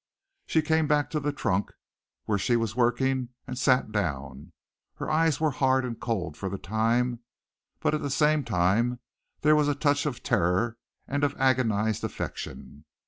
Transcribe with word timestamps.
She 0.47 0.63
came 0.63 0.87
back 0.87 1.11
to 1.11 1.19
the 1.19 1.31
trunk 1.31 1.69
where 2.25 2.39
she 2.39 2.55
was 2.55 2.75
working 2.75 3.29
and 3.45 3.55
sat 3.55 3.91
down. 3.91 4.51
Her 4.95 5.11
eyes 5.11 5.39
were 5.39 5.51
hard 5.51 5.85
and 5.85 5.99
cold 5.99 6.35
for 6.35 6.49
the 6.49 6.57
time, 6.57 7.19
but 7.81 7.93
at 7.93 8.01
the 8.01 8.09
same 8.09 8.43
time 8.43 8.99
there 9.41 9.55
was 9.55 9.67
a 9.67 9.75
touch 9.75 10.07
of 10.07 10.23
terror 10.23 10.79
and 11.07 11.23
of 11.23 11.35
agonized 11.39 12.03
affection. 12.03 12.85